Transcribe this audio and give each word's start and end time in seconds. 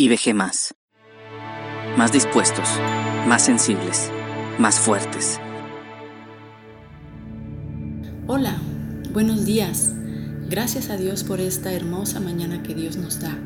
y 0.00 0.08
vejé 0.08 0.32
más. 0.32 0.74
Más 1.96 2.12
dispuestos, 2.12 2.68
más 3.26 3.44
sensibles, 3.44 4.10
más 4.56 4.78
fuertes. 4.78 5.40
Hola, 8.28 8.56
buenos 9.12 9.44
días. 9.44 9.90
Gracias 10.48 10.90
a 10.90 10.96
Dios 10.96 11.24
por 11.24 11.40
esta 11.40 11.72
hermosa 11.72 12.20
mañana 12.20 12.62
que 12.62 12.76
Dios 12.76 12.96
nos 12.96 13.20
da 13.20 13.36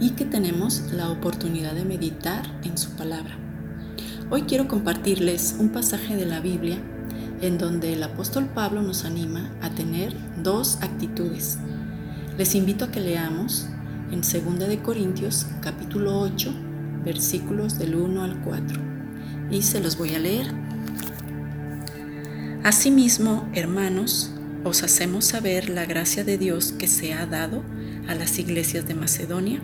y 0.00 0.10
que 0.10 0.24
tenemos 0.24 0.92
la 0.92 1.08
oportunidad 1.08 1.74
de 1.74 1.84
meditar 1.84 2.44
en 2.64 2.76
su 2.76 2.90
palabra. 2.96 3.38
Hoy 4.28 4.42
quiero 4.42 4.66
compartirles 4.66 5.54
un 5.60 5.68
pasaje 5.68 6.16
de 6.16 6.26
la 6.26 6.40
Biblia 6.40 6.78
en 7.40 7.58
donde 7.58 7.92
el 7.92 8.02
apóstol 8.02 8.46
Pablo 8.46 8.82
nos 8.82 9.04
anima 9.04 9.56
a 9.62 9.70
tener 9.70 10.16
dos 10.42 10.78
actitudes. 10.82 11.58
Les 12.36 12.56
invito 12.56 12.86
a 12.86 12.90
que 12.90 13.00
leamos 13.00 13.68
en 14.10 14.20
2 14.20 14.68
de 14.68 14.78
Corintios 14.78 15.46
capítulo 15.60 16.20
8 16.20 16.54
versículos 17.04 17.78
del 17.78 17.96
1 17.96 18.22
al 18.22 18.40
4 18.42 18.80
y 19.50 19.62
se 19.62 19.80
los 19.80 19.96
voy 19.98 20.14
a 20.14 20.18
leer. 20.18 20.46
Asimismo, 22.62 23.48
hermanos, 23.54 24.32
os 24.64 24.82
hacemos 24.82 25.24
saber 25.24 25.68
la 25.70 25.86
gracia 25.86 26.24
de 26.24 26.38
Dios 26.38 26.72
que 26.72 26.88
se 26.88 27.14
ha 27.14 27.26
dado 27.26 27.62
a 28.08 28.14
las 28.14 28.38
iglesias 28.38 28.86
de 28.86 28.94
Macedonia, 28.94 29.60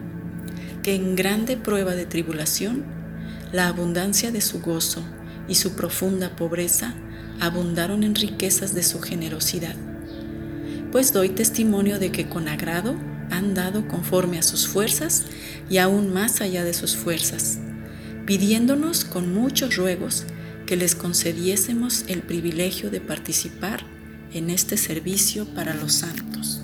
que 0.82 0.94
en 0.94 1.16
grande 1.16 1.56
prueba 1.56 1.94
de 1.94 2.06
tribulación 2.06 2.84
la 3.52 3.68
abundancia 3.68 4.30
de 4.30 4.40
su 4.40 4.60
gozo 4.60 5.02
y 5.48 5.56
su 5.56 5.74
profunda 5.74 6.36
pobreza 6.36 6.94
abundaron 7.40 8.04
en 8.04 8.14
riquezas 8.14 8.74
de 8.74 8.82
su 8.82 9.00
generosidad. 9.00 9.74
Pues 10.90 11.12
doy 11.12 11.30
testimonio 11.30 11.98
de 11.98 12.12
que 12.12 12.28
con 12.28 12.48
agrado 12.48 12.94
han 13.32 13.54
dado 13.54 13.88
conforme 13.88 14.38
a 14.38 14.42
sus 14.42 14.68
fuerzas 14.68 15.24
y 15.68 15.78
aún 15.78 16.12
más 16.12 16.40
allá 16.40 16.64
de 16.64 16.74
sus 16.74 16.96
fuerzas, 16.96 17.58
pidiéndonos 18.26 19.04
con 19.04 19.32
muchos 19.34 19.76
ruegos 19.76 20.24
que 20.66 20.76
les 20.76 20.94
concediésemos 20.94 22.04
el 22.08 22.22
privilegio 22.22 22.90
de 22.90 23.00
participar 23.00 23.84
en 24.32 24.50
este 24.50 24.76
servicio 24.76 25.46
para 25.46 25.74
los 25.74 25.92
santos. 25.94 26.62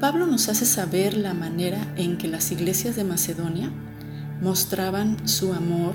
Pablo 0.00 0.26
nos 0.26 0.48
hace 0.48 0.66
saber 0.66 1.16
la 1.16 1.32
manera 1.32 1.94
en 1.96 2.18
que 2.18 2.26
las 2.26 2.50
iglesias 2.50 2.96
de 2.96 3.04
Macedonia 3.04 3.70
mostraban 4.40 5.28
su 5.28 5.52
amor 5.52 5.94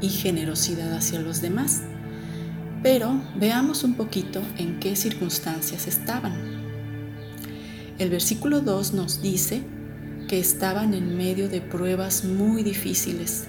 y 0.00 0.08
generosidad 0.08 0.94
hacia 0.94 1.20
los 1.20 1.42
demás. 1.42 1.82
Pero 2.84 3.20
veamos 3.36 3.82
un 3.82 3.94
poquito 3.94 4.40
en 4.58 4.78
qué 4.78 4.94
circunstancias 4.94 5.88
estaban. 5.88 6.61
El 8.02 8.10
versículo 8.10 8.62
2 8.62 8.94
nos 8.94 9.22
dice 9.22 9.62
que 10.26 10.40
estaban 10.40 10.92
en 10.92 11.16
medio 11.16 11.48
de 11.48 11.60
pruebas 11.60 12.24
muy 12.24 12.64
difíciles 12.64 13.44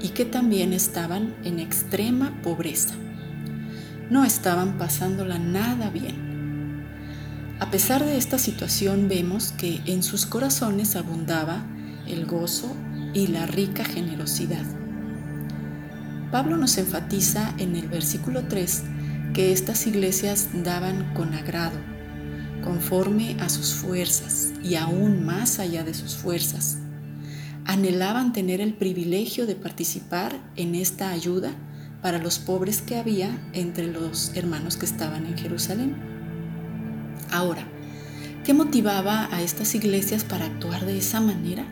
y 0.00 0.10
que 0.10 0.24
también 0.24 0.72
estaban 0.72 1.34
en 1.42 1.58
extrema 1.58 2.40
pobreza. 2.40 2.94
No 4.08 4.24
estaban 4.24 4.78
pasándola 4.78 5.40
nada 5.40 5.90
bien. 5.90 6.84
A 7.58 7.72
pesar 7.72 8.04
de 8.04 8.16
esta 8.16 8.38
situación 8.38 9.08
vemos 9.08 9.50
que 9.50 9.80
en 9.86 10.04
sus 10.04 10.24
corazones 10.24 10.94
abundaba 10.94 11.66
el 12.06 12.26
gozo 12.26 12.76
y 13.12 13.26
la 13.26 13.46
rica 13.46 13.84
generosidad. 13.84 14.66
Pablo 16.30 16.56
nos 16.56 16.78
enfatiza 16.78 17.54
en 17.58 17.74
el 17.74 17.88
versículo 17.88 18.44
3 18.44 18.84
que 19.34 19.50
estas 19.50 19.84
iglesias 19.88 20.50
daban 20.62 21.12
con 21.12 21.34
agrado, 21.34 21.95
conforme 22.66 23.36
a 23.38 23.48
sus 23.48 23.74
fuerzas 23.74 24.52
y 24.60 24.74
aún 24.74 25.24
más 25.24 25.60
allá 25.60 25.84
de 25.84 25.94
sus 25.94 26.16
fuerzas. 26.16 26.78
Anhelaban 27.64 28.32
tener 28.32 28.60
el 28.60 28.74
privilegio 28.74 29.46
de 29.46 29.54
participar 29.54 30.36
en 30.56 30.74
esta 30.74 31.10
ayuda 31.10 31.52
para 32.02 32.18
los 32.18 32.40
pobres 32.40 32.82
que 32.82 32.96
había 32.96 33.30
entre 33.52 33.86
los 33.86 34.32
hermanos 34.34 34.76
que 34.76 34.84
estaban 34.84 35.26
en 35.26 35.38
Jerusalén. 35.38 35.94
Ahora, 37.30 37.66
¿qué 38.44 38.52
motivaba 38.52 39.28
a 39.32 39.42
estas 39.42 39.76
iglesias 39.76 40.24
para 40.24 40.46
actuar 40.46 40.86
de 40.86 40.98
esa 40.98 41.20
manera? 41.20 41.64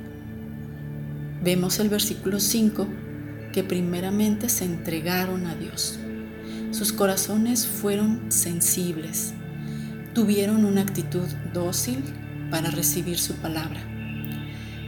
Vemos 1.42 1.80
el 1.80 1.88
versículo 1.88 2.38
5 2.38 2.86
que 3.52 3.64
primeramente 3.64 4.48
se 4.48 4.64
entregaron 4.64 5.46
a 5.46 5.56
Dios. 5.56 5.98
Sus 6.70 6.92
corazones 6.92 7.66
fueron 7.66 8.30
sensibles, 8.30 9.34
tuvieron 10.14 10.64
una 10.64 10.82
actitud 10.82 11.26
dócil 11.52 12.02
para 12.50 12.70
recibir 12.70 13.18
su 13.18 13.34
palabra. 13.34 13.80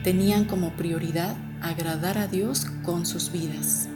Tenían 0.04 0.44
como 0.44 0.76
prioridad 0.76 1.36
agradar 1.60 2.16
a 2.16 2.28
Dios 2.28 2.66
con 2.84 3.04
sus 3.04 3.32
vidas. 3.32 3.88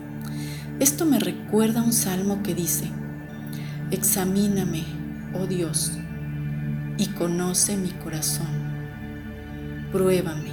Esto 0.80 1.06
me 1.06 1.20
recuerda 1.20 1.82
un 1.82 1.92
salmo 1.92 2.42
que 2.42 2.54
dice, 2.54 2.91
Examíname, 3.92 4.84
oh 5.34 5.46
Dios, 5.46 5.92
y 6.98 7.06
conoce 7.06 7.76
mi 7.76 7.91
corazón. 7.91 8.48
Pruébame 9.92 10.50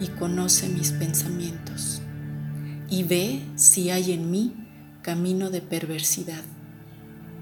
y 0.00 0.08
conoce 0.08 0.68
mis 0.68 0.92
pensamientos, 0.92 2.02
y 2.90 3.04
ve 3.04 3.42
si 3.56 3.90
hay 3.90 4.12
en 4.12 4.30
mí 4.30 4.54
camino 5.02 5.50
de 5.50 5.62
perversidad, 5.62 6.42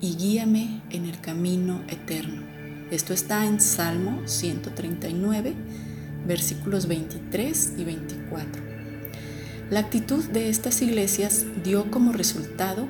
y 0.00 0.14
guíame 0.14 0.80
en 0.90 1.04
el 1.04 1.20
camino 1.20 1.82
eterno. 1.88 2.42
Esto 2.90 3.12
está 3.12 3.44
en 3.46 3.60
Salmo 3.60 4.22
139, 4.26 5.54
versículos 6.26 6.86
23 6.86 7.74
y 7.76 7.84
24. 7.84 8.62
La 9.70 9.80
actitud 9.80 10.24
de 10.24 10.48
estas 10.48 10.80
iglesias 10.80 11.44
dio 11.62 11.90
como 11.90 12.12
resultado 12.12 12.88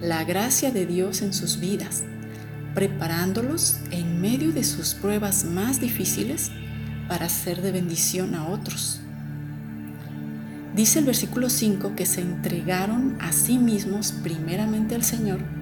la 0.00 0.24
gracia 0.24 0.70
de 0.70 0.86
Dios 0.86 1.22
en 1.22 1.32
sus 1.32 1.60
vidas, 1.60 2.02
preparándolos 2.74 3.78
en 3.90 4.20
medio 4.20 4.52
de 4.52 4.64
sus 4.64 4.94
pruebas 4.94 5.44
más 5.44 5.80
difíciles 5.80 6.50
para 7.08 7.28
ser 7.28 7.62
de 7.62 7.72
bendición 7.72 8.34
a 8.34 8.48
otros. 8.48 9.00
Dice 10.74 10.98
el 10.98 11.04
versículo 11.04 11.50
5 11.50 11.94
que 11.96 12.06
se 12.06 12.20
entregaron 12.20 13.16
a 13.20 13.32
sí 13.32 13.58
mismos 13.58 14.12
primeramente 14.12 14.94
al 14.94 15.02
Señor 15.02 15.57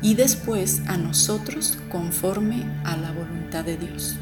y 0.00 0.14
después 0.14 0.82
a 0.86 0.96
nosotros 0.96 1.78
conforme 1.90 2.64
a 2.84 2.96
la 2.96 3.12
voluntad 3.12 3.64
de 3.64 3.76
Dios. 3.76 4.16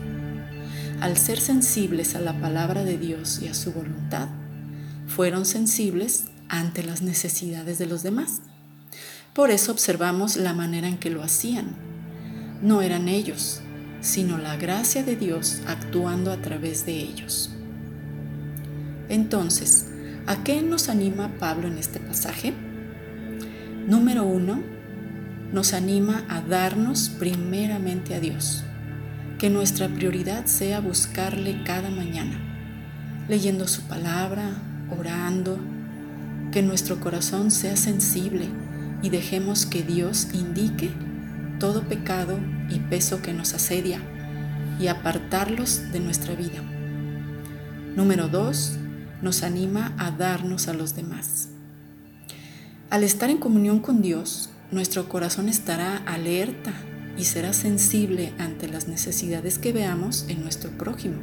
Al 1.01 1.17
ser 1.17 1.41
sensibles 1.41 2.15
a 2.15 2.21
la 2.21 2.41
palabra 2.41 2.83
de 2.85 2.97
Dios 2.97 3.41
y 3.43 3.49
a 3.49 3.55
su 3.55 3.73
voluntad, 3.73 4.29
fueron 5.07 5.45
sensibles 5.45 6.25
ante 6.49 6.83
las 6.83 7.03
necesidades 7.03 7.79
de 7.79 7.87
los 7.87 8.03
demás. 8.03 8.41
Por 9.35 9.51
eso 9.51 9.73
observamos 9.73 10.37
la 10.37 10.55
manera 10.55 10.89
en 10.89 10.97
que 10.97 11.11
lo 11.11 11.23
hacían. 11.23 11.77
No 12.63 12.81
eran 12.81 13.09
ellos, 13.09 13.61
sino 14.01 14.39
la 14.39 14.57
gracia 14.57 15.03
de 15.03 15.17
Dios 15.17 15.61
actuando 15.67 16.33
a 16.33 16.39
través 16.39 16.87
de 16.87 16.95
ellos. 16.95 17.51
Entonces, 19.11 19.89
¿a 20.27 20.43
qué 20.43 20.63
nos 20.63 20.89
anima 20.89 21.37
Pablo 21.39 21.69
en 21.69 21.77
este 21.77 22.01
pasaje? 22.01 22.55
Número 23.87 24.25
uno, 24.25 24.63
nos 25.57 25.73
anima 25.73 26.23
a 26.29 26.43
darnos 26.43 27.09
primeramente 27.09 28.15
a 28.15 28.21
Dios, 28.21 28.63
que 29.39 29.49
nuestra 29.49 29.89
prioridad 29.89 30.45
sea 30.45 30.81
buscarle 30.81 31.65
cada 31.65 31.89
mañana, 31.89 32.39
leyendo 33.27 33.67
su 33.67 33.81
palabra, 33.85 34.51
orando, 34.95 35.59
que 36.53 36.61
nuestro 36.61 37.01
corazón 37.01 37.51
sea 37.51 37.75
sensible 37.79 38.51
y 39.01 39.09
dejemos 39.09 39.65
que 39.65 39.83
Dios 39.83 40.29
indique 40.35 40.91
todo 41.59 41.85
pecado 41.85 42.39
y 42.69 42.81
peso 42.81 43.23
que 43.23 43.33
nos 43.33 43.55
asedia 43.55 44.03
y 44.79 44.89
apartarlos 44.89 45.91
de 45.91 46.01
nuestra 46.01 46.35
vida. 46.35 46.61
Número 47.97 48.29
dos, 48.29 48.77
nos 49.23 49.43
anima 49.43 49.95
a 49.97 50.11
darnos 50.11 50.69
a 50.69 50.75
los 50.75 50.95
demás. 50.95 51.49
Al 52.91 53.05
estar 53.05 53.31
en 53.31 53.39
comunión 53.39 53.79
con 53.79 54.03
Dios, 54.03 54.51
nuestro 54.71 55.09
corazón 55.09 55.49
estará 55.49 55.99
alerta 55.99 56.73
y 57.17 57.25
será 57.25 57.53
sensible 57.53 58.33
ante 58.39 58.69
las 58.69 58.89
necesidades 58.89 59.59
que 59.59 59.73
veamos 59.73 60.27
en 60.29 60.43
nuestro 60.43 60.71
prójimo. 60.71 61.17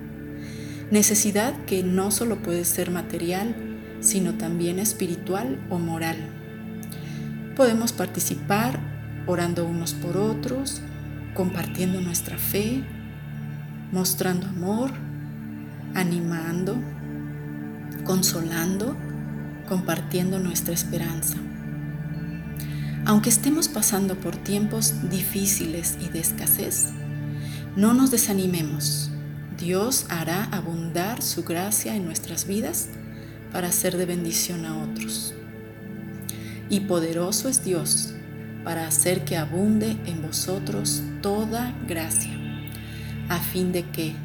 Necesidad 0.92 1.54
que 1.66 1.84
no 1.84 2.12
solo 2.12 2.42
puede 2.42 2.66
ser 2.66 2.92
material, 2.92 3.56
sino 4.00 4.36
también 4.36 4.80
espiritual 4.80 5.60
o 5.70 5.80
moral. 5.80 6.18
Podemos 7.56 7.92
participar 7.92 8.80
orando 9.28 9.66
unos 9.66 9.94
por 9.94 10.18
otros, 10.18 10.82
compartiendo 11.34 12.02
nuestra 12.02 12.38
fe, 12.38 12.84
mostrando 13.92 14.48
amor, 14.48 14.92
animando, 15.94 16.76
consolando, 18.04 18.96
compartiendo 19.68 20.40
nuestra 20.40 20.74
esperanza. 20.74 21.38
Aunque 23.06 23.30
estemos 23.30 23.68
pasando 23.68 24.16
por 24.16 24.38
tiempos 24.38 25.10
difíciles 25.10 25.98
y 26.00 26.08
de 26.08 26.20
escasez, 26.20 26.90
no 27.76 27.94
nos 27.94 28.12
desanimemos. 28.12 29.12
Dios 29.58 30.06
hará 30.10 30.46
abundar 30.46 31.22
su 31.22 31.44
gracia 31.44 31.96
en 31.96 32.06
nuestras 32.06 32.48
vidas 32.48 32.88
para 33.52 33.72
ser 33.74 33.98
de 33.98 34.06
bendición 34.06 34.66
a 34.66 34.78
otros. 34.78 35.34
Y 36.70 36.82
poderoso 36.82 37.50
es 37.50 37.66
Dios 37.66 38.14
para 38.64 38.88
hacer 38.88 39.26
que 39.26 39.36
abunde 39.36 39.98
en 40.06 40.22
vosotros 40.22 41.04
toda 41.22 41.76
gracia, 41.86 42.32
a 43.28 43.40
fin 43.40 43.74
de 43.74 43.84
que, 43.90 44.16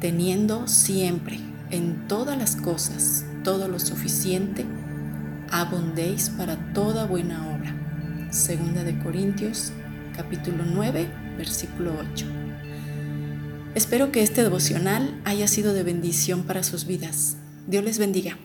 teniendo 0.00 0.66
siempre 0.66 1.38
en 1.70 2.08
todas 2.08 2.36
las 2.36 2.56
cosas 2.56 3.24
todo 3.44 3.68
lo 3.68 3.78
suficiente, 3.78 4.66
abundéis 5.52 6.28
para 6.30 6.56
toda 6.72 7.06
buena 7.06 7.46
obra. 7.54 7.85
Segunda 8.36 8.84
de 8.84 8.98
Corintios 8.98 9.72
capítulo 10.14 10.62
9, 10.66 11.08
versículo 11.38 11.94
8. 12.12 12.26
Espero 13.74 14.12
que 14.12 14.22
este 14.22 14.42
devocional 14.42 15.18
haya 15.24 15.48
sido 15.48 15.72
de 15.72 15.82
bendición 15.82 16.42
para 16.42 16.62
sus 16.62 16.86
vidas. 16.86 17.38
Dios 17.66 17.82
les 17.82 17.98
bendiga. 17.98 18.36